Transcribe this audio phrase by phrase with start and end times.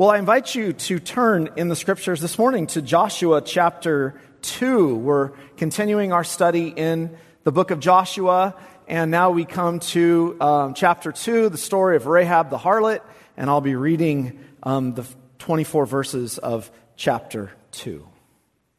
[0.00, 4.96] Well, I invite you to turn in the scriptures this morning to Joshua chapter 2.
[4.96, 7.14] We're continuing our study in
[7.44, 8.54] the book of Joshua,
[8.88, 13.00] and now we come to um, chapter 2, the story of Rahab the harlot,
[13.36, 15.04] and I'll be reading um, the
[15.38, 18.08] 24 verses of chapter 2,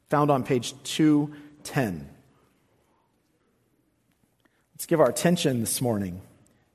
[0.09, 2.09] found on page 210.
[4.73, 6.19] Let's give our attention this morning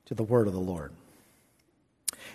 [0.05, 0.93] to the word of the Lord.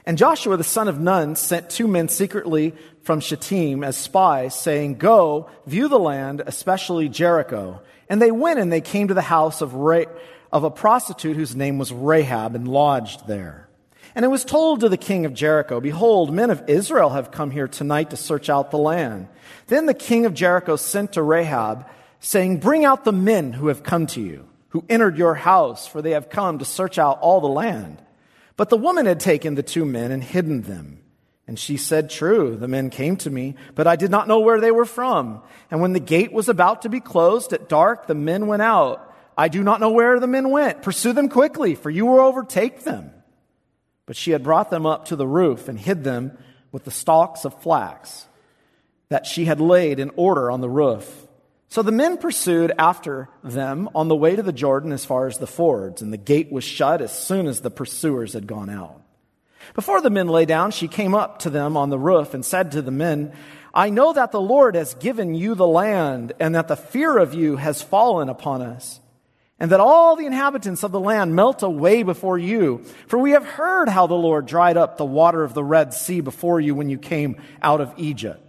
[0.05, 4.97] And Joshua the son of Nun sent two men secretly from Shittim as spies, saying,
[4.97, 7.81] Go, view the land, especially Jericho.
[8.09, 10.05] And they went and they came to the house of, Ra-
[10.51, 13.69] of a prostitute whose name was Rahab and lodged there.
[14.15, 17.51] And it was told to the king of Jericho, Behold, men of Israel have come
[17.51, 19.29] here tonight to search out the land.
[19.69, 21.87] Then the king of Jericho sent to Rahab,
[22.21, 26.03] saying, Bring out the men who have come to you, who entered your house, for
[26.03, 28.03] they have come to search out all the land.
[28.57, 30.99] But the woman had taken the two men and hidden them.
[31.47, 34.61] And she said, True, the men came to me, but I did not know where
[34.61, 35.43] they were from.
[35.71, 39.13] And when the gate was about to be closed at dark, the men went out.
[39.37, 40.83] I do not know where the men went.
[40.83, 43.11] Pursue them quickly, for you will overtake them.
[44.07, 46.37] But she had brought them up to the roof and hid them
[46.71, 48.27] with the stalks of flax
[49.09, 51.22] that she had laid in order on the roof.
[51.73, 55.39] So the men pursued after them on the way to the Jordan as far as
[55.39, 59.01] the fords, and the gate was shut as soon as the pursuers had gone out.
[59.73, 62.73] Before the men lay down, she came up to them on the roof and said
[62.73, 63.33] to the men,
[63.73, 67.33] I know that the Lord has given you the land, and that the fear of
[67.33, 69.01] you has fallen upon us,
[69.59, 72.85] and that all the inhabitants of the land melt away before you.
[73.07, 76.21] For we have heard how the Lord dried up the water of the Red Sea
[76.21, 78.42] before you when you came out of Egypt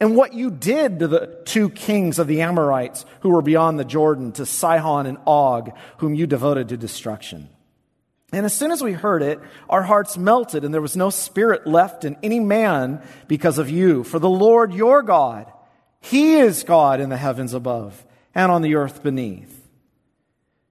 [0.00, 3.84] and what you did to the two kings of the Amorites who were beyond the
[3.84, 7.50] Jordan, to Sihon and Og, whom you devoted to destruction.
[8.32, 11.66] And as soon as we heard it, our hearts melted, and there was no spirit
[11.66, 14.04] left in any man because of you.
[14.04, 15.52] For the Lord your God,
[16.00, 19.59] He is God in the heavens above and on the earth beneath.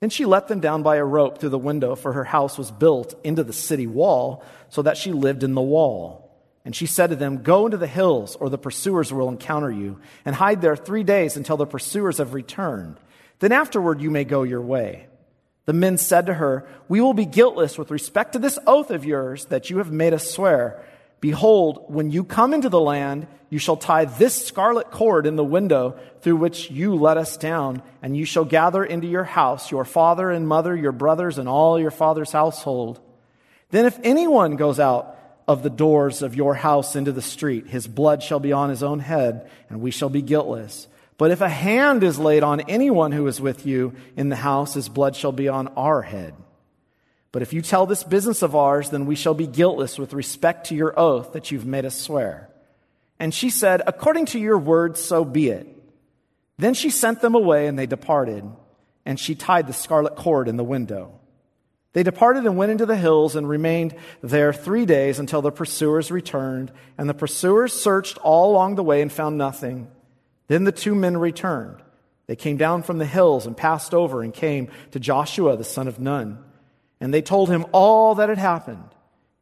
[0.00, 2.70] Then she let them down by a rope through the window, for her house was
[2.70, 6.26] built into the city wall, so that she lived in the wall.
[6.64, 10.00] And she said to them, Go into the hills, or the pursuers will encounter you,
[10.24, 12.96] and hide there three days until the pursuers have returned.
[13.40, 15.06] Then afterward you may go your way.
[15.66, 19.04] The men said to her, We will be guiltless with respect to this oath of
[19.04, 20.84] yours that you have made us swear.
[21.20, 25.44] Behold, when you come into the land, you shall tie this scarlet cord in the
[25.44, 29.84] window through which you let us down, and you shall gather into your house your
[29.84, 33.00] father and mother, your brothers, and all your father's household.
[33.70, 35.16] Then if anyone goes out
[35.46, 38.82] of the doors of your house into the street, his blood shall be on his
[38.82, 40.86] own head, and we shall be guiltless.
[41.18, 44.74] But if a hand is laid on anyone who is with you in the house,
[44.74, 46.34] his blood shall be on our head.
[47.32, 50.66] But if you tell this business of ours, then we shall be guiltless with respect
[50.66, 52.50] to your oath that you've made us swear.
[53.18, 55.68] And she said, According to your word, so be it.
[56.58, 58.44] Then she sent them away, and they departed,
[59.06, 61.20] and she tied the scarlet cord in the window.
[61.92, 66.10] They departed and went into the hills and remained there three days until the pursuers
[66.10, 66.70] returned.
[66.96, 69.88] And the pursuers searched all along the way and found nothing.
[70.46, 71.82] Then the two men returned.
[72.26, 75.88] They came down from the hills and passed over and came to Joshua the son
[75.88, 76.38] of Nun.
[77.00, 78.84] And they told him all that had happened.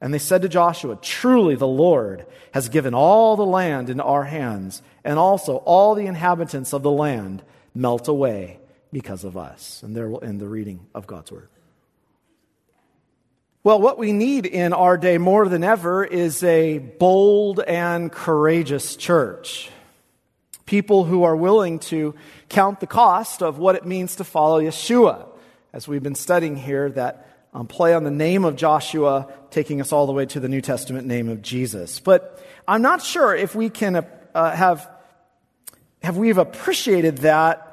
[0.00, 4.24] And they said to Joshua, Truly the Lord has given all the land into our
[4.24, 7.42] hands, and also all the inhabitants of the land
[7.74, 8.60] melt away
[8.92, 9.82] because of us.
[9.82, 11.48] And there will end the reading of God's word.
[13.64, 18.94] Well, what we need in our day more than ever is a bold and courageous
[18.94, 19.68] church.
[20.64, 22.14] People who are willing to
[22.48, 25.26] count the cost of what it means to follow Yeshua.
[25.72, 29.92] As we've been studying here, that um, play on the name of Joshua, taking us
[29.92, 32.00] all the way to the New Testament name of Jesus.
[32.00, 34.88] But I'm not sure if we can uh, have,
[36.02, 37.64] have we have appreciated that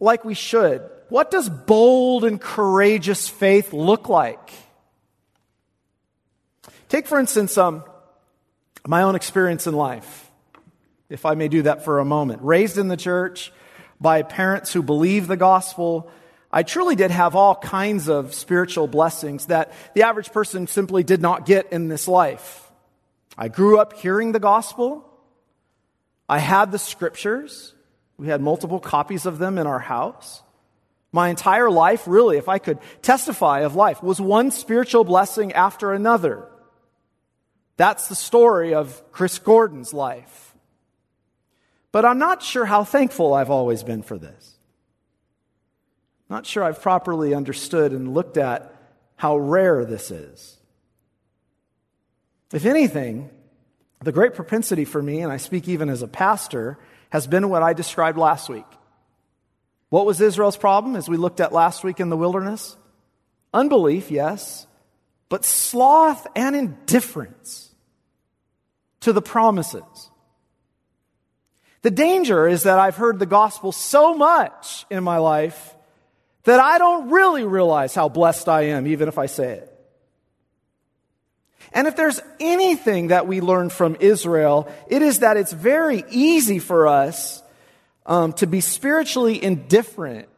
[0.00, 0.82] like we should.
[1.08, 4.52] What does bold and courageous faith look like?
[6.88, 7.84] Take, for instance, um,
[8.86, 10.30] my own experience in life,
[11.08, 12.42] if I may do that for a moment.
[12.42, 13.52] Raised in the church
[14.00, 16.10] by parents who believe the gospel,
[16.52, 21.20] I truly did have all kinds of spiritual blessings that the average person simply did
[21.20, 22.70] not get in this life.
[23.38, 25.08] I grew up hearing the gospel.
[26.28, 27.74] I had the scriptures.
[28.16, 30.42] We had multiple copies of them in our house.
[31.12, 35.92] My entire life, really, if I could testify of life, was one spiritual blessing after
[35.92, 36.46] another.
[37.76, 40.54] That's the story of Chris Gordon's life.
[41.92, 44.59] But I'm not sure how thankful I've always been for this.
[46.30, 48.72] Not sure I've properly understood and looked at
[49.16, 50.56] how rare this is.
[52.52, 53.30] If anything,
[54.02, 56.78] the great propensity for me, and I speak even as a pastor,
[57.10, 58.64] has been what I described last week.
[59.88, 62.76] What was Israel's problem as we looked at last week in the wilderness?
[63.52, 64.68] Unbelief, yes,
[65.28, 67.74] but sloth and indifference
[69.00, 69.82] to the promises.
[71.82, 75.74] The danger is that I've heard the gospel so much in my life
[76.44, 79.66] that I don't really realize how blessed I am, even if I say it.
[81.72, 86.58] And if there's anything that we learn from Israel, it is that it's very easy
[86.58, 87.42] for us
[88.06, 90.28] um, to be spiritually indifferent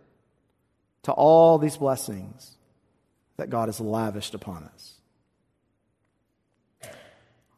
[1.04, 2.56] to all these blessings
[3.36, 4.94] that God has lavished upon us.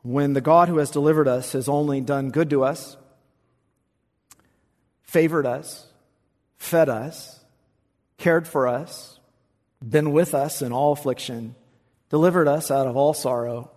[0.02, 2.96] When the God who has delivered us has only done good to us,
[5.02, 5.87] favored us,
[6.58, 7.41] fed us,
[8.19, 9.19] cared for us,
[9.87, 11.55] been with us in all affliction,
[12.11, 13.70] delivered us out of all sorrow,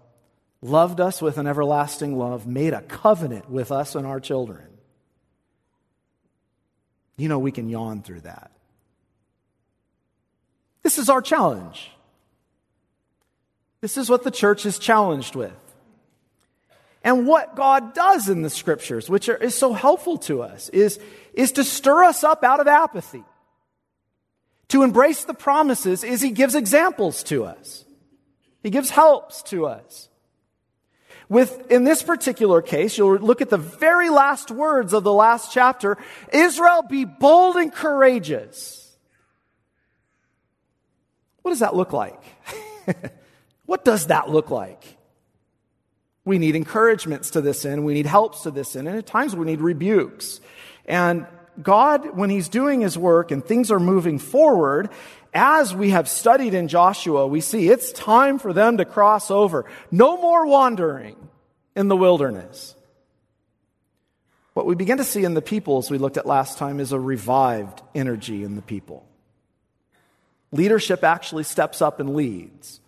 [0.62, 4.66] loved us with an everlasting love, made a covenant with us and our children.
[7.18, 8.52] You know, we can yawn through that.
[10.84, 11.92] This is our challenge.
[13.82, 15.54] This is what the church is challenged with.
[17.04, 21.00] And what God does in the scriptures, which are, is so helpful to us, is,
[21.34, 23.24] is to stir us up out of apathy.
[24.70, 27.86] To embrace the promises is He gives examples to us.
[28.64, 30.10] He gives helps to us.
[31.30, 35.52] With, in this particular case, you'll look at the very last words of the last
[35.54, 35.98] chapter.
[36.32, 38.96] Israel, be bold and courageous.
[41.42, 42.22] What does that look like?
[43.66, 44.98] what does that look like?
[46.24, 47.86] We need encouragements to this end.
[47.86, 48.88] We need helps to this end.
[48.88, 50.42] And at times we need rebukes.
[50.86, 51.26] And
[51.62, 54.90] God, when He's doing His work and things are moving forward,
[55.34, 59.66] as we have studied in Joshua, we see it's time for them to cross over.
[59.92, 61.16] No more wandering
[61.76, 62.76] in the wilderness.
[64.54, 66.92] What we begin to see in the people, as we looked at last time, is
[66.92, 69.06] a revived energy in the people.
[70.52, 72.80] Leadership actually steps up and leads.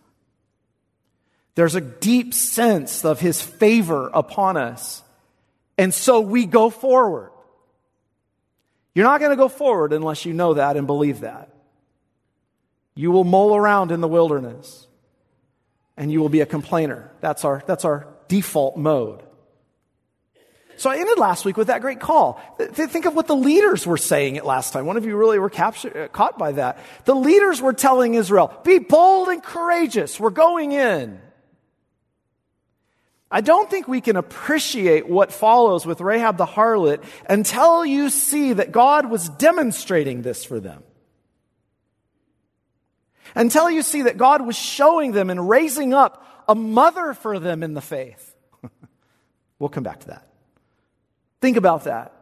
[1.54, 5.02] There's a deep sense of his favor upon us.
[5.78, 7.30] And so we go forward.
[9.00, 11.48] You're not going to go forward unless you know that and believe that.
[12.94, 14.86] You will mull around in the wilderness
[15.96, 17.10] and you will be a complainer.
[17.22, 19.22] That's our, that's our default mode.
[20.76, 22.42] So I ended last week with that great call.
[22.58, 24.84] Think of what the leaders were saying it last time.
[24.84, 26.78] One of you really were captured, uh, caught by that.
[27.06, 30.20] The leaders were telling Israel, be bold and courageous.
[30.20, 31.22] We're going in.
[33.30, 38.54] I don't think we can appreciate what follows with Rahab the harlot until you see
[38.54, 40.82] that God was demonstrating this for them.
[43.36, 47.62] Until you see that God was showing them and raising up a mother for them
[47.62, 48.34] in the faith.
[49.60, 50.26] we'll come back to that.
[51.40, 52.12] Think about that.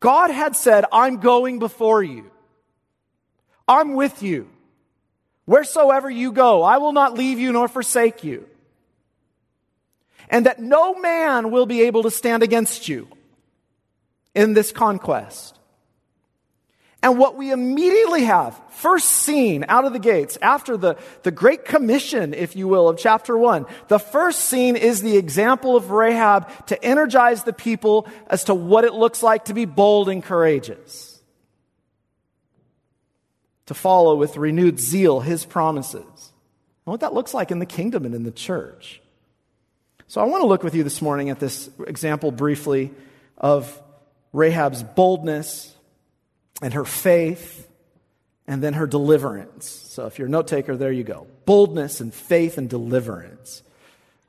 [0.00, 2.30] God had said, I'm going before you.
[3.66, 4.48] I'm with you.
[5.48, 8.46] Wheresoever you go, I will not leave you nor forsake you.
[10.28, 13.08] And that no man will be able to stand against you
[14.34, 15.58] in this conquest.
[17.02, 21.64] And what we immediately have, first seen out of the gates, after the, the great
[21.64, 26.66] commission, if you will, of chapter one, the first scene is the example of Rahab
[26.66, 31.07] to energize the people as to what it looks like to be bold and courageous.
[33.68, 36.02] To follow with renewed zeal his promises.
[36.02, 39.02] And what that looks like in the kingdom and in the church.
[40.06, 42.92] So I want to look with you this morning at this example briefly
[43.36, 43.78] of
[44.32, 45.74] Rahab's boldness
[46.62, 47.68] and her faith,
[48.46, 49.68] and then her deliverance.
[49.68, 51.26] So if you're a note taker, there you go.
[51.44, 53.62] Boldness and faith and deliverance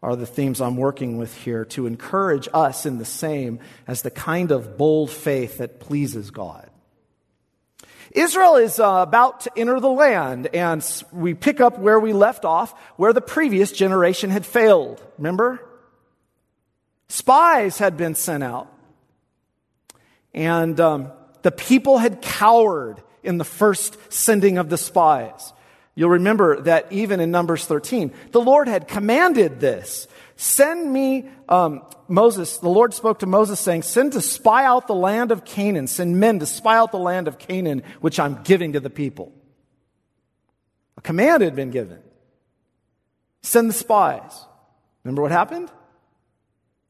[0.04, 4.12] are the themes I'm working with here to encourage us in the same as the
[4.12, 6.69] kind of bold faith that pleases God.
[8.12, 12.46] Israel is uh, about to enter the land, and we pick up where we left
[12.46, 15.04] off, where the previous generation had failed.
[15.18, 15.60] Remember?
[17.08, 18.72] Spies had been sent out.
[20.34, 21.12] And um,
[21.42, 25.54] the people had cowered in the first sending of the spies.
[25.96, 30.08] You'll remember that even in Numbers 13, the Lord had commanded this
[30.42, 34.96] Send me, um, Moses, the Lord spoke to Moses saying, Send to spy out the
[34.96, 35.86] land of Canaan.
[35.86, 39.34] Send men to spy out the land of Canaan, which I'm giving to the people.
[40.96, 42.00] A command had been given.
[43.42, 44.46] Send the spies.
[45.04, 45.70] Remember what happened?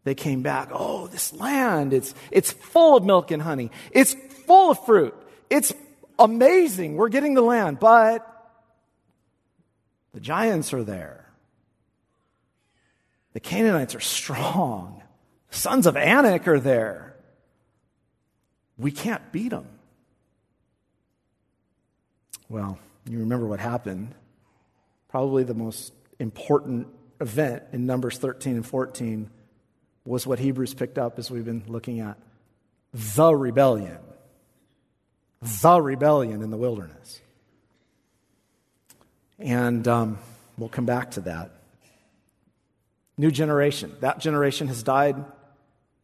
[0.04, 0.70] They came back.
[0.72, 3.72] Oh, this land, it's, it's full of milk and honey.
[3.90, 4.14] It's
[4.46, 5.16] full of fruit.
[5.50, 5.74] It's
[6.20, 6.98] amazing.
[6.98, 8.28] We're getting the land, but
[10.14, 11.29] the giants are there.
[13.34, 15.04] The Canaanites are strong.
[15.52, 17.16] Sons of Anak are there.
[18.78, 19.68] We can't beat them.
[22.48, 24.16] Well, you remember what happened.
[25.10, 26.88] Probably the most important
[27.22, 29.30] event in Numbers 13 and 14
[30.06, 32.18] was what Hebrews picked up as we've been looking at
[32.94, 33.98] the rebellion.
[35.42, 37.22] The rebellion in the wilderness.
[39.38, 40.18] And um,
[40.58, 41.52] we'll come back to that.
[43.20, 43.94] New generation.
[44.00, 45.26] That generation has died.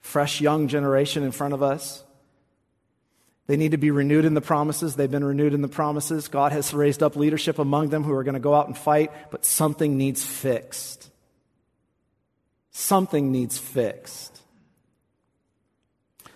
[0.01, 2.03] Fresh, young generation in front of us.
[3.47, 4.95] They need to be renewed in the promises.
[4.95, 6.27] They've been renewed in the promises.
[6.27, 9.13] God has raised up leadership among them who are going to go out and fight,
[9.31, 11.09] but something needs fixed.
[12.71, 14.34] Something needs fixed.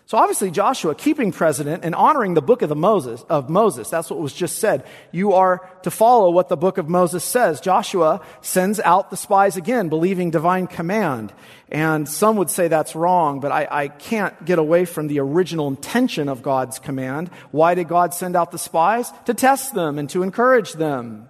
[0.09, 3.91] So obviously Joshua keeping precedent and honoring the book of the Moses of Moses.
[3.91, 4.83] That's what was just said.
[5.11, 7.61] You are to follow what the book of Moses says.
[7.61, 11.31] Joshua sends out the spies again, believing divine command.
[11.71, 15.67] And some would say that's wrong, but I, I can't get away from the original
[15.67, 17.29] intention of God's command.
[17.51, 19.11] Why did God send out the spies?
[19.25, 21.29] To test them and to encourage them.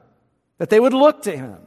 [0.58, 1.58] That they would look to him.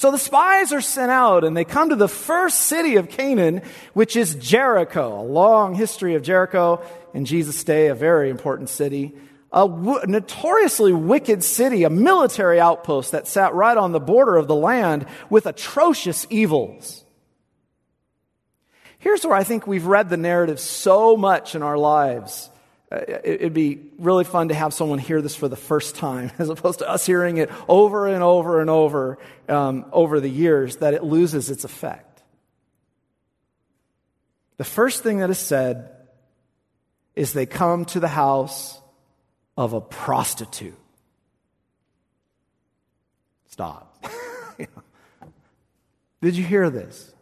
[0.00, 3.60] So the spies are sent out and they come to the first city of Canaan,
[3.92, 5.20] which is Jericho.
[5.20, 9.14] A long history of Jericho in Jesus' day, a very important city.
[9.52, 14.48] A w- notoriously wicked city, a military outpost that sat right on the border of
[14.48, 17.04] the land with atrocious evils.
[19.00, 22.48] Here's where I think we've read the narrative so much in our lives
[22.90, 26.80] it'd be really fun to have someone hear this for the first time, as opposed
[26.80, 29.18] to us hearing it over and over and over
[29.48, 32.22] um, over the years, that it loses its effect.
[34.56, 35.90] The first thing that is said
[37.14, 38.78] is they come to the house
[39.56, 40.78] of a prostitute.
[43.48, 43.96] Stop.
[46.22, 47.12] Did you hear this?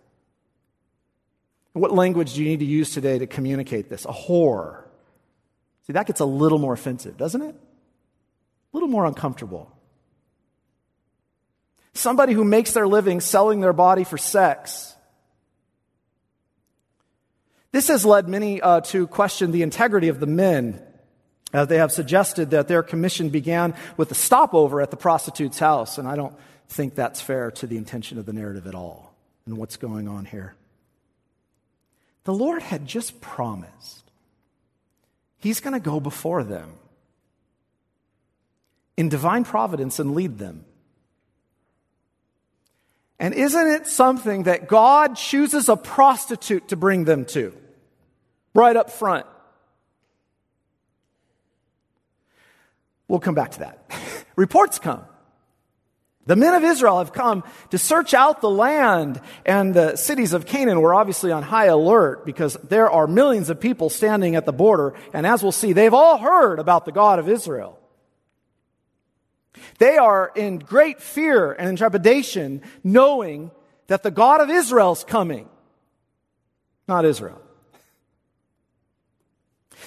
[1.72, 4.04] What language do you need to use today to communicate this?
[4.04, 4.87] A whore
[5.88, 7.54] See, that gets a little more offensive, doesn't it?
[7.54, 9.74] A little more uncomfortable.
[11.94, 14.94] Somebody who makes their living selling their body for sex.
[17.72, 20.82] This has led many uh, to question the integrity of the men.
[21.52, 26.06] They have suggested that their commission began with a stopover at the prostitute's house, and
[26.06, 26.36] I don't
[26.68, 29.14] think that's fair to the intention of the narrative at all
[29.46, 30.54] and what's going on here.
[32.24, 34.07] The Lord had just promised
[35.38, 36.74] He's going to go before them
[38.96, 40.64] in divine providence and lead them.
[43.20, 47.56] And isn't it something that God chooses a prostitute to bring them to?
[48.54, 49.26] Right up front.
[53.08, 53.90] We'll come back to that.
[54.36, 55.04] Reports come
[56.28, 60.44] the men of Israel have come to search out the land, and the cities of
[60.44, 64.52] Canaan were obviously on high alert because there are millions of people standing at the
[64.52, 67.78] border, and as we'll see, they've all heard about the God of Israel.
[69.78, 73.50] They are in great fear and in trepidation, knowing
[73.86, 75.48] that the God of Israel is coming,
[76.86, 77.40] not Israel.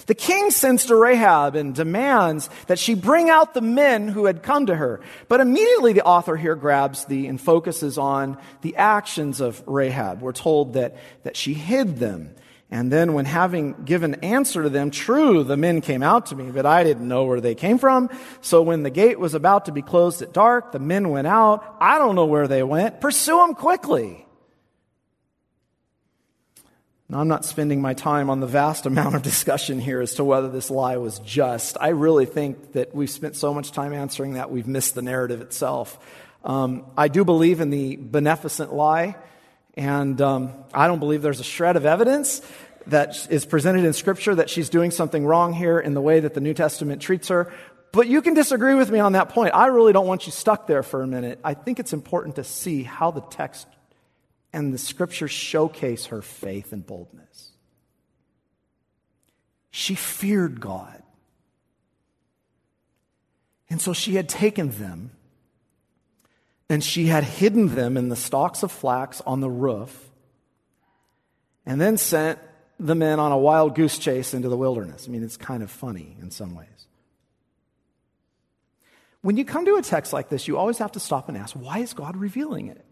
[0.06, 4.44] The king sends to Rahab and demands that she bring out the men who had
[4.44, 5.02] come to her.
[5.28, 10.22] But immediately the author here grabs the and focuses on the actions of Rahab.
[10.22, 12.36] We're told that, that she hid them.
[12.74, 16.52] And then when having given answer to them, true, the men came out to me,
[16.52, 18.10] but I didn't know where they came from.
[18.40, 21.78] So when the gate was about to be closed at dark, the men went out.
[21.82, 23.02] I don't know where they went.
[23.02, 24.26] Pursue them quickly.
[27.12, 30.24] Now, I'm not spending my time on the vast amount of discussion here as to
[30.24, 31.76] whether this lie was just.
[31.80, 35.42] I really think that we've spent so much time answering that we've missed the narrative
[35.42, 36.00] itself.
[36.46, 39.18] Um, I do believe in the beneficent lie,
[39.76, 42.42] and um, I don't believe there's a shred of evidence
[42.88, 46.34] that is presented in Scripture that she's doing something wrong here in the way that
[46.34, 47.52] the New Testament treats her.
[47.92, 49.54] But you can disagree with me on that point.
[49.54, 51.42] I really don't want you stuck there for a minute.
[51.44, 53.68] I think it's important to see how the text
[54.54, 57.52] and the scriptures showcase her faith and boldness.
[59.70, 61.02] She feared God.
[63.70, 65.12] And so she had taken them
[66.72, 70.10] and she had hidden them in the stalks of flax on the roof,
[71.66, 72.40] and then sent
[72.80, 75.06] the men on a wild goose chase into the wilderness.
[75.06, 76.88] I mean, it's kind of funny in some ways.
[79.22, 81.54] When you come to a text like this, you always have to stop and ask,
[81.56, 82.86] why is God revealing it?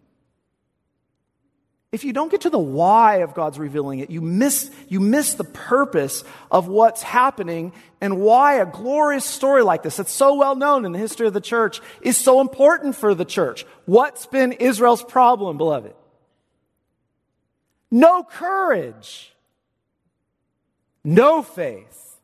[1.91, 5.33] If you don't get to the why of God's revealing it, you miss, you miss
[5.33, 10.55] the purpose of what's happening and why a glorious story like this, that's so well
[10.55, 13.65] known in the history of the church, is so important for the church.
[13.85, 15.95] What's been Israel's problem, beloved?
[17.89, 19.33] No courage.
[21.03, 22.17] No faith.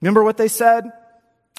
[0.00, 0.90] Remember what they said?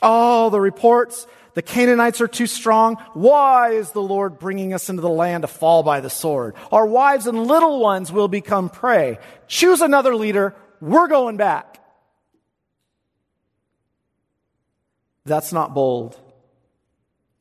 [0.02, 2.98] Oh, the reports the Canaanites are too strong.
[3.16, 6.54] Why is the Lord bringing us into the land to fall by the sword?
[6.72, 9.18] Our wives and little ones will become prey.
[9.48, 10.54] Choose another leader.
[10.82, 11.82] We're going back.
[15.26, 16.20] That's not bold.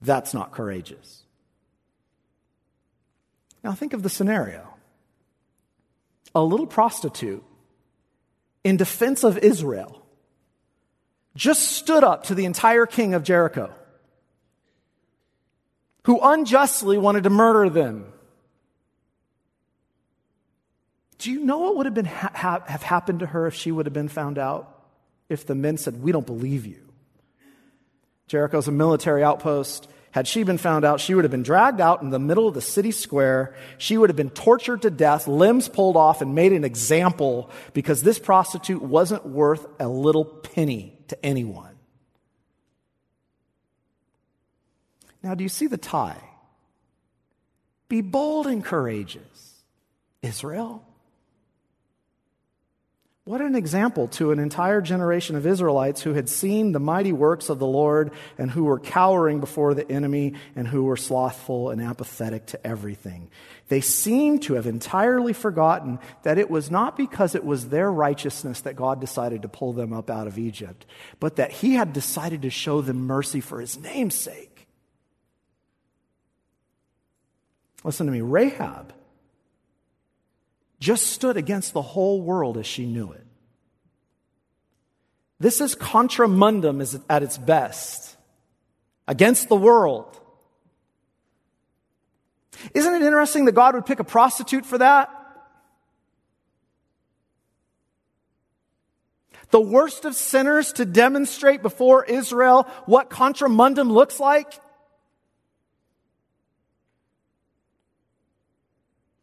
[0.00, 1.25] That's not courageous.
[3.62, 4.66] Now think of the scenario
[6.35, 7.44] a little prostitute
[8.64, 10.06] in defense of Israel
[11.35, 13.75] just stood up to the entire king of Jericho
[16.06, 18.06] who unjustly wanted to murder them.
[21.18, 23.86] Do you know what would have, been ha- have happened to her if she would
[23.86, 24.72] have been found out?
[25.28, 26.80] If the men said, We don't believe you.
[28.28, 29.88] Jericho's a military outpost.
[30.12, 32.54] Had she been found out, she would have been dragged out in the middle of
[32.54, 33.54] the city square.
[33.76, 38.02] She would have been tortured to death, limbs pulled off, and made an example because
[38.02, 41.75] this prostitute wasn't worth a little penny to anyone.
[45.26, 46.23] Now, do you see the tie?
[47.88, 49.64] Be bold and courageous,
[50.23, 50.85] Israel.
[53.25, 57.49] What an example to an entire generation of Israelites who had seen the mighty works
[57.49, 61.83] of the Lord and who were cowering before the enemy and who were slothful and
[61.83, 63.28] apathetic to everything.
[63.66, 68.61] They seem to have entirely forgotten that it was not because it was their righteousness
[68.61, 70.87] that God decided to pull them up out of Egypt,
[71.18, 74.56] but that He had decided to show them mercy for His name's sake.
[77.87, 78.92] Listen to me, Rahab
[80.81, 83.25] just stood against the whole world as she knew it.
[85.38, 88.16] This is contra mundum at its best,
[89.07, 90.18] against the world.
[92.75, 95.09] Isn't it interesting that God would pick a prostitute for that?
[99.51, 104.53] The worst of sinners to demonstrate before Israel what contra mundum looks like?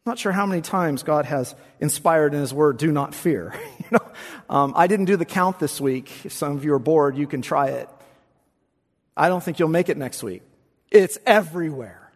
[0.06, 3.54] Not sure how many times God has inspired in His Word, do not fear.
[3.78, 4.12] you know,
[4.50, 6.26] um, I didn't do the count this week.
[6.26, 7.88] If some of you are bored, you can try it.
[9.16, 10.42] I don't think you'll make it next week.
[10.90, 12.12] It's everywhere.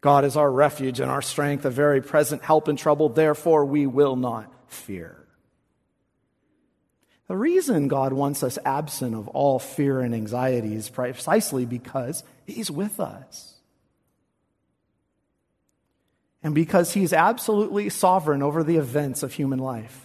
[0.00, 3.08] God is our refuge and our strength, a very present help in trouble.
[3.08, 5.16] Therefore, we will not fear.
[7.26, 12.70] The reason God wants us absent of all fear and anxiety is precisely because He's
[12.70, 13.55] with us
[16.42, 20.02] and because he's absolutely sovereign over the events of human life.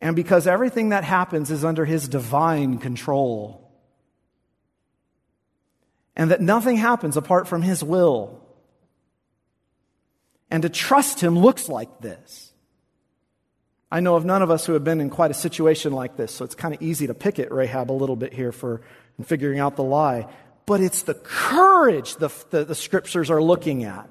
[0.00, 3.70] And because everything that happens is under his divine control.
[6.16, 8.40] And that nothing happens apart from his will.
[10.50, 12.52] And to trust him looks like this.
[13.92, 16.32] I know of none of us who have been in quite a situation like this,
[16.32, 18.80] so it's kind of easy to pick at Rahab a little bit here for
[19.22, 20.26] figuring out the lie
[20.66, 24.08] but it's the courage the, the, the, scriptures are looking at.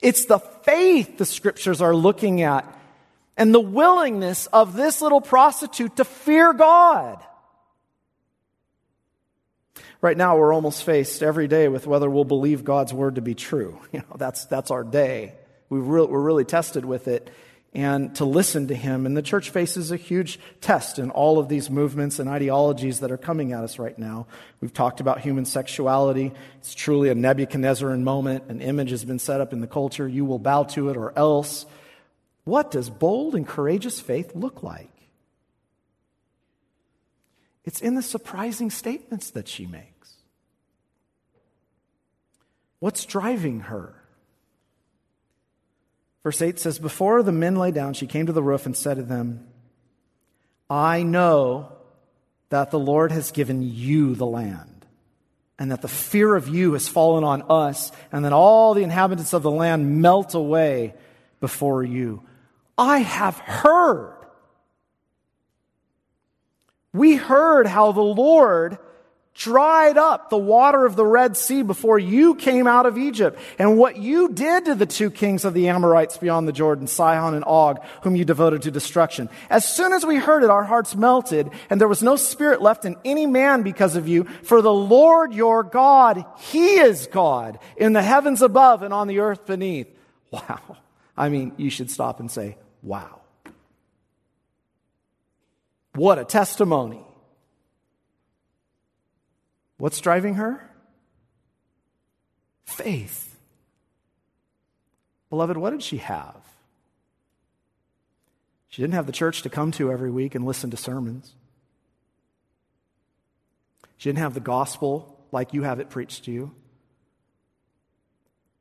[0.00, 2.66] It's the faith the scriptures are looking at
[3.36, 7.24] and the willingness of this little prostitute to fear God.
[10.02, 13.34] Right now, we're almost faced every day with whether we'll believe God's word to be
[13.34, 13.78] true.
[13.92, 15.34] You know, that's, that's our day.
[15.68, 17.30] We re- we're really tested with it
[17.72, 19.06] and to listen to him.
[19.06, 23.12] And the church faces a huge test in all of these movements and ideologies that
[23.12, 24.26] are coming at us right now.
[24.60, 26.32] We've talked about human sexuality.
[26.58, 28.44] It's truly a Nebuchadnezzarian moment.
[28.48, 30.08] An image has been set up in the culture.
[30.08, 31.64] You will bow to it or else.
[32.44, 34.90] What does bold and courageous faith look like?
[37.64, 40.14] It's in the surprising statements that she makes.
[42.80, 43.99] What's driving her?
[46.22, 48.96] Verse 8 says, Before the men lay down, she came to the roof and said
[48.96, 49.46] to them,
[50.68, 51.72] I know
[52.50, 54.86] that the Lord has given you the land,
[55.58, 59.32] and that the fear of you has fallen on us, and that all the inhabitants
[59.32, 60.94] of the land melt away
[61.40, 62.22] before you.
[62.76, 64.16] I have heard.
[66.92, 68.78] We heard how the Lord
[69.34, 73.78] dried up the water of the Red Sea before you came out of Egypt, and
[73.78, 77.44] what you did to the two kings of the Amorites beyond the Jordan, Sihon and
[77.46, 79.30] Og, whom you devoted to destruction.
[79.48, 82.84] As soon as we heard it, our hearts melted, and there was no spirit left
[82.84, 84.24] in any man because of you.
[84.42, 89.20] For the Lord your God, He is God in the heavens above and on the
[89.20, 89.88] earth beneath.
[90.30, 90.76] Wow.
[91.16, 93.20] I mean, you should stop and say, wow.
[95.94, 97.04] What a testimony.
[99.80, 100.70] What's driving her?
[102.66, 103.34] Faith.
[105.30, 106.36] Beloved, what did she have?
[108.68, 111.32] She didn't have the church to come to every week and listen to sermons.
[113.96, 116.54] She didn't have the gospel like you have it preached to you.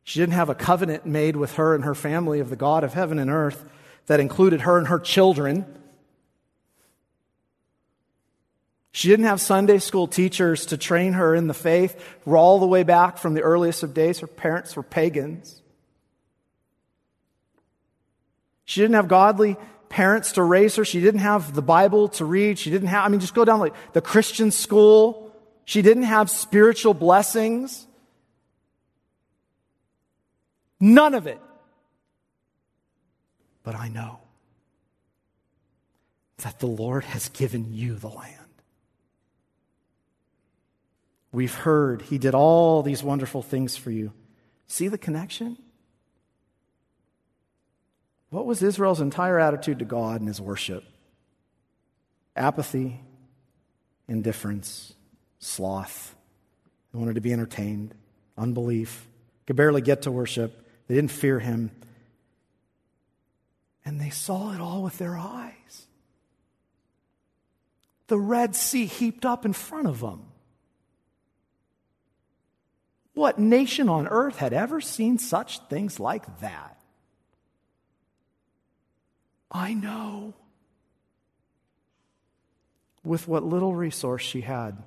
[0.05, 2.93] She didn't have a covenant made with her and her family of the God of
[2.93, 3.65] heaven and earth
[4.05, 5.65] that included her and her children
[8.91, 12.83] She didn't have Sunday school teachers to train her in the faith all the way
[12.83, 14.19] back from the earliest of days.
[14.19, 15.61] Her parents were pagans.
[18.65, 19.57] She didn't have godly
[19.89, 20.85] parents to raise her.
[20.85, 22.57] She didn't have the Bible to read.
[22.59, 25.33] She didn't have, I mean, just go down like the Christian school.
[25.65, 27.87] She didn't have spiritual blessings.
[30.79, 31.39] None of it.
[33.63, 34.19] But I know
[36.37, 38.38] that the Lord has given you the land.
[41.31, 44.13] We've heard he did all these wonderful things for you.
[44.67, 45.57] See the connection?
[48.29, 50.83] What was Israel's entire attitude to God and his worship?
[52.35, 52.99] Apathy,
[54.07, 54.93] indifference,
[55.39, 56.15] sloth.
[56.91, 57.93] They wanted to be entertained,
[58.37, 59.07] unbelief,
[59.45, 60.67] could barely get to worship.
[60.87, 61.71] They didn't fear him.
[63.85, 65.85] And they saw it all with their eyes.
[68.07, 70.28] The Red Sea heaped up in front of them.
[73.19, 76.79] What nation on earth had ever seen such things like that?
[79.51, 80.35] I know.
[83.03, 84.81] With what little resource she had,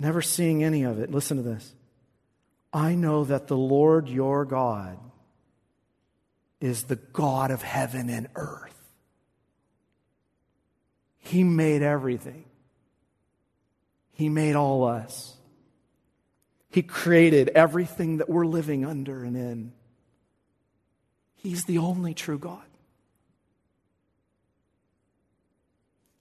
[0.00, 1.12] never seeing any of it.
[1.12, 1.72] Listen to this.
[2.72, 4.98] I know that the Lord your God
[6.60, 8.74] is the God of heaven and earth.
[11.18, 12.46] He made everything,
[14.10, 15.37] He made all us.
[16.70, 19.72] He created everything that we're living under and in.
[21.36, 22.62] He's the only true God.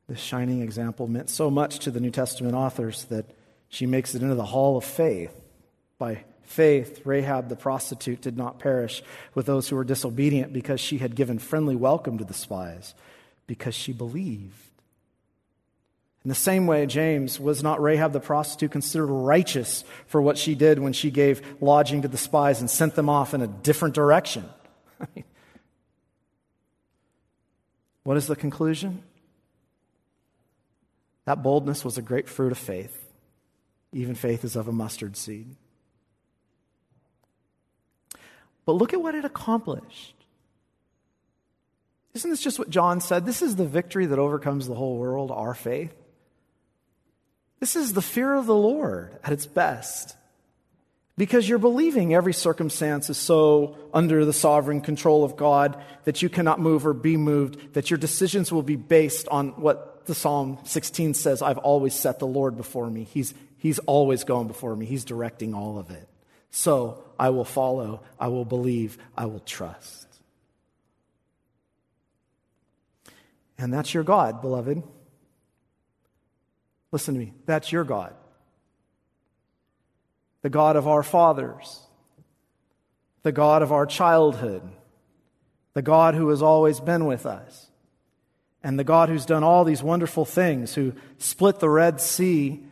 [0.08, 3.26] This shining example meant so much to the New Testament authors that
[3.68, 5.36] she makes it into the hall of faith.
[5.98, 11.00] By faith, Rahab the prostitute did not perish with those who were disobedient because she
[11.00, 12.96] had given friendly welcome to the spies,
[13.48, 14.67] because she believed.
[16.28, 20.56] In the same way, James, was not Rahab the prostitute considered righteous for what she
[20.56, 23.96] did when she gave lodging to the spies and sent them off in a different
[23.96, 24.44] direction?
[28.04, 29.04] what is the conclusion?
[31.24, 33.06] That boldness was a great fruit of faith.
[33.94, 35.56] Even faith is of a mustard seed.
[38.66, 40.26] But look at what it accomplished.
[42.16, 43.26] Isn't this just what John said?
[43.26, 45.94] This is the victory that overcomes the whole world, our faith.
[47.60, 50.16] This is the fear of the Lord at its best.
[51.18, 56.30] Because you're believing every circumstance is so under the sovereign control of God that you
[56.30, 60.60] cannot move or be moved, that your decisions will be based on what the Psalm
[60.64, 63.04] 16 says I've always set the Lord before me.
[63.04, 66.08] He's, he's always going before me, He's directing all of it.
[66.52, 70.08] So I will follow, I will believe, I will trust.
[73.58, 74.84] And that's your God, beloved.
[76.92, 77.34] Listen to me.
[77.46, 78.14] That's your God.
[80.42, 81.82] The God of our fathers.
[83.24, 84.62] The God of our childhood.
[85.74, 87.68] The God who has always been with us.
[88.64, 92.64] And the God who's done all these wonderful things, who split the Red Sea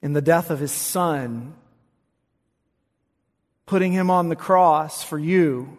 [0.00, 1.54] in the death of his son,
[3.66, 5.76] putting him on the cross for you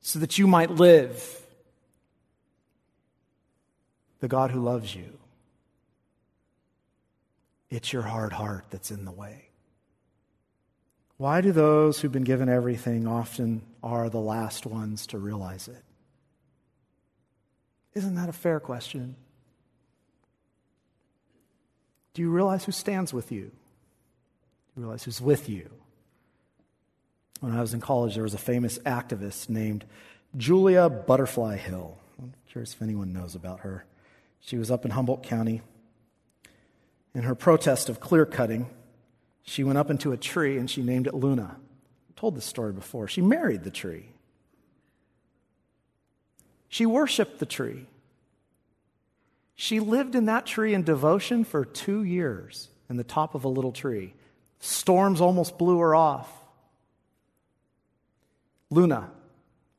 [0.00, 1.40] so that you might live.
[4.20, 5.18] The God who loves you.
[7.74, 9.48] It's your hard heart that's in the way.
[11.16, 15.82] Why do those who've been given everything often are the last ones to realize it?
[17.94, 19.16] Isn't that a fair question?
[22.12, 23.46] Do you realize who stands with you?
[23.46, 23.50] Do
[24.76, 25.68] you realize who's with you?
[27.40, 29.84] When I was in college, there was a famous activist named
[30.36, 31.98] Julia Butterfly Hill.
[32.22, 33.84] I'm curious if anyone knows about her.
[34.38, 35.60] She was up in Humboldt County
[37.14, 38.68] In her protest of clear cutting,
[39.42, 41.56] she went up into a tree and she named it Luna.
[41.56, 43.06] I told this story before.
[43.06, 44.10] She married the tree.
[46.68, 47.86] She worshiped the tree.
[49.54, 53.48] She lived in that tree in devotion for two years in the top of a
[53.48, 54.14] little tree.
[54.58, 56.28] Storms almost blew her off.
[58.70, 59.10] Luna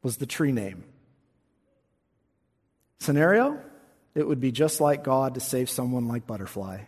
[0.01, 0.85] was the tree name.
[2.99, 3.59] Scenario?
[4.13, 6.83] It would be just like God to save someone like Butterfly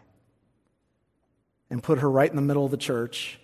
[1.69, 3.39] and put her right in the middle of the church.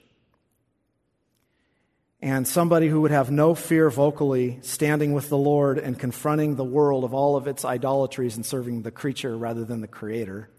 [2.22, 6.64] And somebody who would have no fear vocally standing with the Lord and confronting the
[6.64, 10.50] world of all of its idolatries and serving the creature rather than the creator.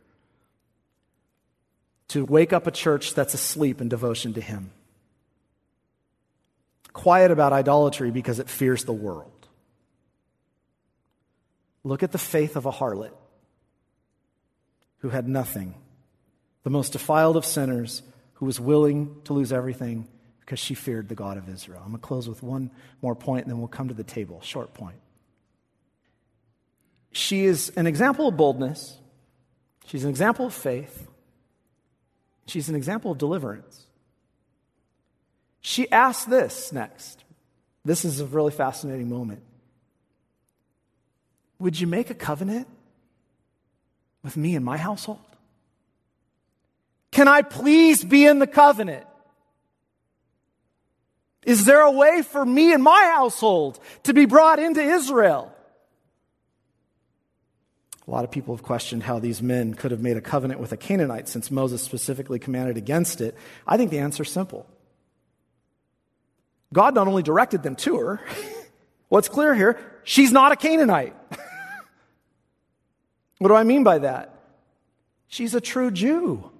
[2.08, 4.72] To wake up a church that's asleep in devotion to Him.
[6.92, 9.30] Quiet about idolatry because it fears the world.
[11.82, 13.12] Look at the faith of a harlot
[14.98, 15.74] who had nothing
[16.64, 18.02] the most defiled of sinners,
[18.34, 20.08] who was willing to lose everything
[20.40, 21.80] because she feared the God of Israel.
[21.82, 24.40] I'm going to close with one more point and then we'll come to the table.
[24.42, 24.96] Short point.
[27.12, 28.98] She is an example of boldness,
[29.86, 31.06] she's an example of faith,
[32.46, 33.86] she's an example of deliverance.
[35.60, 37.24] She asked this next.
[37.86, 39.42] This is a really fascinating moment.
[41.58, 42.66] Would you make a covenant
[44.22, 45.33] with me and my household?
[47.14, 49.06] Can I please be in the covenant?
[51.46, 55.54] Is there a way for me and my household to be brought into Israel?
[58.08, 60.72] A lot of people have questioned how these men could have made a covenant with
[60.72, 63.36] a Canaanite since Moses specifically commanded against it.
[63.64, 64.66] I think the answer is simple.
[66.72, 68.20] God not only directed them to her,
[69.08, 71.14] what's clear here, she's not a Canaanite.
[73.38, 74.34] what do I mean by that?
[75.28, 76.50] She's a true Jew.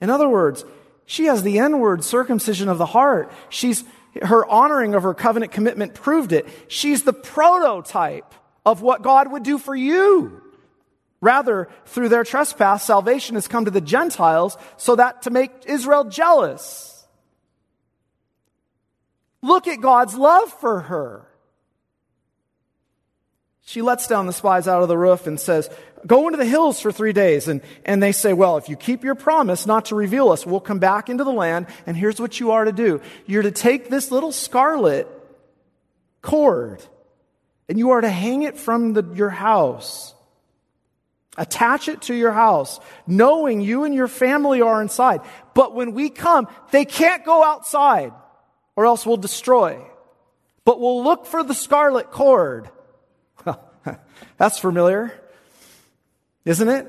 [0.00, 0.64] In other words,
[1.06, 3.32] she has the N-word circumcision of the heart.
[3.48, 3.84] She's,
[4.22, 6.46] her honoring of her covenant commitment proved it.
[6.68, 8.34] She's the prototype
[8.64, 10.42] of what God would do for you.
[11.20, 16.04] Rather, through their trespass, salvation has come to the Gentiles so that to make Israel
[16.04, 17.06] jealous.
[19.42, 21.26] Look at God's love for her.
[23.70, 25.70] She lets down the spies out of the roof and says,
[26.04, 27.46] Go into the hills for three days.
[27.46, 30.58] And, and they say, Well, if you keep your promise not to reveal us, we'll
[30.58, 33.00] come back into the land, and here's what you are to do.
[33.26, 35.06] You're to take this little scarlet
[36.20, 36.84] cord,
[37.68, 40.16] and you are to hang it from the, your house.
[41.38, 45.20] Attach it to your house, knowing you and your family are inside.
[45.54, 48.12] But when we come, they can't go outside,
[48.74, 49.80] or else we'll destroy.
[50.64, 52.68] But we'll look for the scarlet cord
[54.36, 55.12] that's familiar,
[56.44, 56.86] isn't it?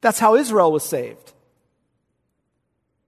[0.00, 1.32] That's how Israel was saved.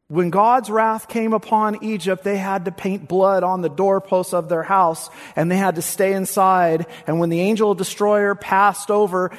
[0.08, 4.50] When God's wrath came upon Egypt, they had to paint blood on the doorposts of
[4.50, 6.84] their house and they had to stay inside.
[7.06, 9.30] And when the angel destroyer passed over,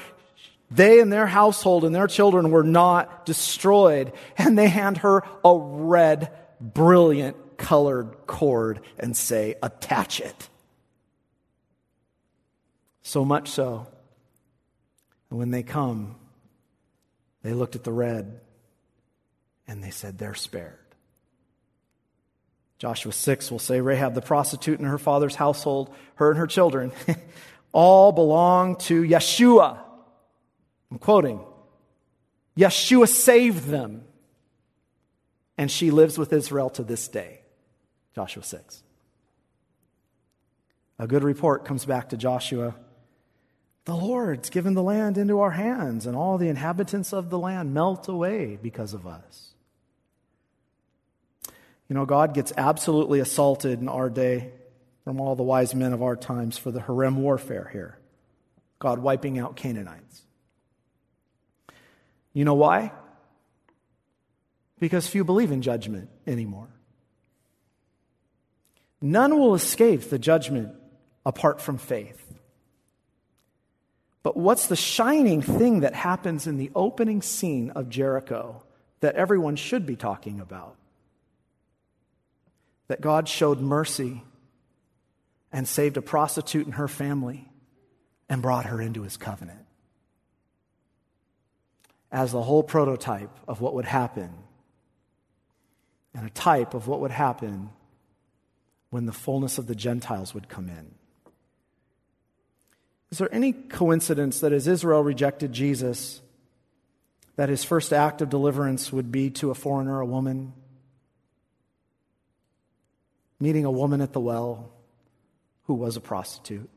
[0.71, 4.13] they and their household and their children were not destroyed.
[4.35, 10.49] And they hand her a red, brilliant colored cord and say, attach it.
[13.03, 13.87] So much so.
[15.29, 16.15] And when they come,
[17.43, 18.39] they looked at the red
[19.67, 20.79] and they said, They're spared.
[22.79, 26.91] Joshua 6 will say Rahab the prostitute and her father's household, her and her children,
[27.71, 29.79] all belong to Yeshua.
[30.91, 31.39] I'm quoting.
[32.57, 34.03] Yeshua saved them.
[35.57, 37.41] And she lives with Israel to this day.
[38.15, 38.83] Joshua 6.
[40.99, 42.75] A good report comes back to Joshua
[43.85, 47.73] the Lord's given the land into our hands, and all the inhabitants of the land
[47.73, 49.53] melt away because of us.
[51.89, 54.51] You know, God gets absolutely assaulted in our day
[55.03, 57.99] from all the wise men of our times for the herem warfare here.
[58.79, 60.21] God wiping out Canaanites.
[62.33, 62.91] You know why?
[64.79, 66.69] Because few believe in judgment anymore.
[69.01, 70.73] None will escape the judgment
[71.25, 72.32] apart from faith.
[74.23, 78.63] But what's the shining thing that happens in the opening scene of Jericho
[79.01, 80.77] that everyone should be talking about?
[82.87, 84.23] That God showed mercy
[85.51, 87.49] and saved a prostitute and her family
[88.29, 89.59] and brought her into his covenant.
[92.09, 94.31] As the whole prototype of what would happen
[96.13, 97.71] and a type of what would happen
[98.89, 100.93] when the fullness of the Gentiles would come in.
[103.13, 106.19] Is there any coincidence that as Israel rejected Jesus,
[107.35, 110.51] that his first act of deliverance would be to a foreigner, a woman?
[113.39, 114.71] Meeting a woman at the well
[115.65, 116.67] who was a prostitute.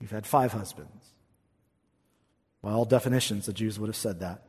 [0.00, 1.06] You've had five husbands.
[2.60, 4.42] By all definitions, the Jews would have said that.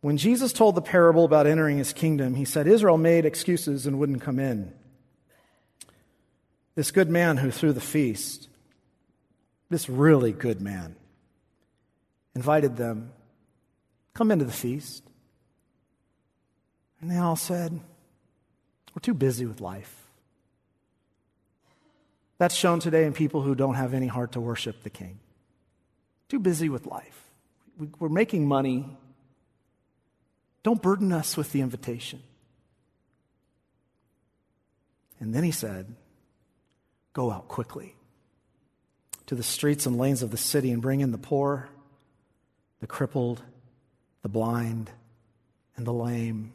[0.00, 3.98] When Jesus told the parable about entering his kingdom, he said Israel made excuses and
[3.98, 4.72] wouldn't come in.
[6.78, 8.46] This good man who threw the feast,
[9.68, 10.94] this really good man,
[12.36, 13.10] invited them,
[14.14, 15.02] come into the feast.
[17.00, 17.72] And they all said,
[18.94, 19.92] We're too busy with life.
[22.38, 25.18] That's shown today in people who don't have any heart to worship the king.
[26.28, 27.24] Too busy with life.
[27.98, 28.86] We're making money.
[30.62, 32.22] Don't burden us with the invitation.
[35.18, 35.96] And then he said,
[37.12, 37.94] Go out quickly
[39.26, 41.68] to the streets and lanes of the city and bring in the poor,
[42.80, 43.42] the crippled,
[44.22, 44.90] the blind,
[45.76, 46.52] and the lame.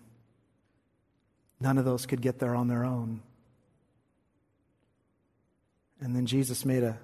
[1.59, 3.21] None of those could get there on their own.
[6.01, 6.97] And then Jesus made a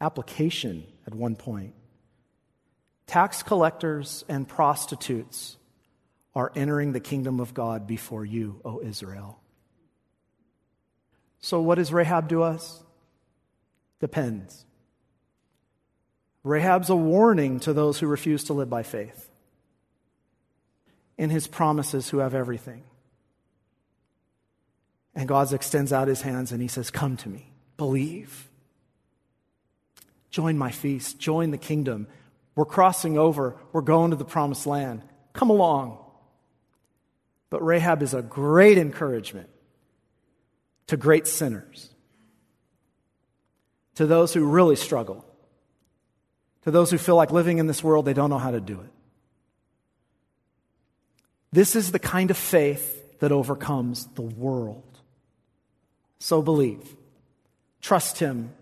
[0.00, 1.74] application at one point.
[3.06, 5.56] Tax collectors and prostitutes
[6.34, 9.40] are entering the kingdom of God before you, O Israel.
[11.40, 12.82] So, what does Rahab do us?
[14.00, 14.64] Depends.
[16.44, 19.28] Rahab's a warning to those who refuse to live by faith
[21.16, 22.84] in his promises who have everything.
[25.14, 28.48] And God extends out his hands and he says, Come to me, believe.
[30.30, 32.06] Join my feast, join the kingdom.
[32.54, 35.02] We're crossing over, we're going to the promised land.
[35.32, 35.98] Come along.
[37.50, 39.48] But Rahab is a great encouragement
[40.88, 41.90] to great sinners,
[43.94, 45.24] to those who really struggle,
[46.62, 48.80] to those who feel like living in this world, they don't know how to do
[48.80, 48.90] it.
[51.52, 54.84] This is the kind of faith that overcomes the world.
[56.18, 56.96] So believe,
[57.80, 58.52] trust Him,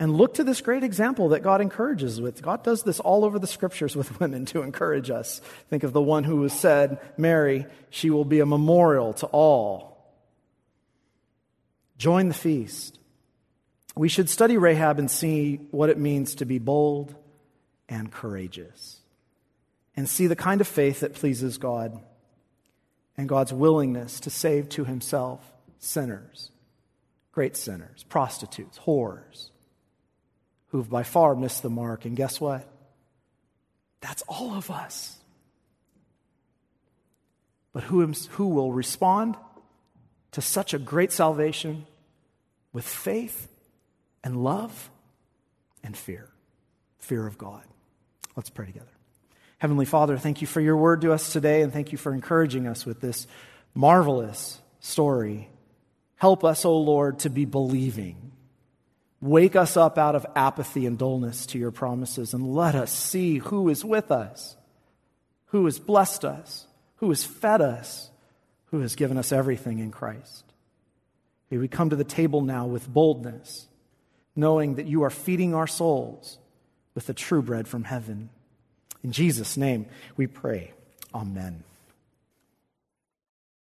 [0.00, 2.42] and look to this great example that God encourages with.
[2.42, 5.40] God does this all over the scriptures with women to encourage us.
[5.70, 9.93] Think of the one who was said, Mary, she will be a memorial to all.
[11.96, 12.98] Join the feast.
[13.96, 17.14] We should study Rahab and see what it means to be bold
[17.88, 19.00] and courageous,
[19.96, 22.00] and see the kind of faith that pleases God
[23.16, 26.50] and God's willingness to save to himself sinners
[27.34, 29.50] great sinners, prostitutes, whores,
[30.68, 32.04] who've by far missed the mark.
[32.04, 32.66] And guess what?
[34.00, 35.18] That's all of us.
[37.72, 39.36] But who, who will respond
[40.34, 41.86] to such a great salvation
[42.72, 43.48] with faith
[44.22, 44.90] and love
[45.82, 46.28] and fear?
[46.98, 47.64] Fear of God.
[48.36, 48.86] Let's pray together.
[49.58, 52.66] Heavenly Father, thank you for your word to us today, and thank you for encouraging
[52.66, 53.26] us with this
[53.74, 55.48] marvelous story
[56.24, 58.32] Help us, O oh Lord, to be believing.
[59.20, 63.36] Wake us up out of apathy and dullness to your promises and let us see
[63.36, 64.56] who is with us,
[65.48, 66.66] who has blessed us,
[66.96, 68.10] who has fed us,
[68.74, 70.42] who has given us everything in Christ.
[71.48, 73.68] May we come to the table now with boldness,
[74.34, 76.38] knowing that you are feeding our souls
[76.92, 78.30] with the true bread from heaven.
[79.04, 80.72] In Jesus' name we pray.
[81.14, 81.62] Amen.